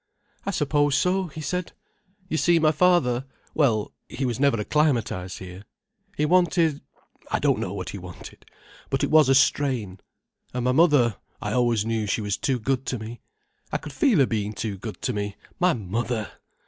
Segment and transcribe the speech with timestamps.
[0.47, 1.73] "I suppose so," he said.
[2.27, 5.63] "You see my father—well, he was never acclimatized here.
[6.17, 9.99] He wanted—I don't know what he wanted—but it was a strain.
[10.55, 13.21] And my mother—I always knew she was too good to me.
[13.71, 16.31] I could feel her being too good to me—my mother!